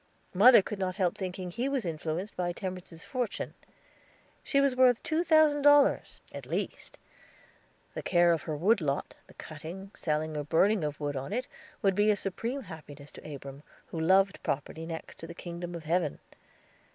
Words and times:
Mother 0.33 0.63
could 0.63 0.79
not 0.79 0.95
help 0.95 1.15
thinking 1.15 1.51
he 1.51 1.69
was 1.69 1.85
influenced 1.85 2.35
by 2.35 2.53
Temperance's 2.53 3.03
fortune. 3.03 3.53
She 4.41 4.59
was 4.59 4.75
worth 4.75 5.03
two 5.03 5.23
thousand 5.23 5.61
dollars, 5.61 6.21
at 6.33 6.47
least. 6.47 6.97
The 7.93 8.01
care 8.01 8.33
of 8.33 8.41
her 8.49 8.57
wood 8.57 8.81
lot, 8.81 9.13
the 9.27 9.35
cutting, 9.35 9.91
selling, 9.93 10.35
or 10.35 10.43
burning 10.43 10.79
the 10.79 10.95
wood 10.97 11.15
on 11.15 11.31
it, 11.33 11.47
would 11.83 11.93
be 11.93 12.09
a 12.09 12.15
supreme 12.15 12.63
happiness 12.63 13.11
to 13.11 13.31
Abram, 13.35 13.61
who 13.85 13.99
loved 13.99 14.41
property 14.41 14.87
next 14.87 15.19
to 15.19 15.27
the 15.27 15.35
kingdom 15.35 15.75
of 15.75 15.83
heaven. 15.83 16.17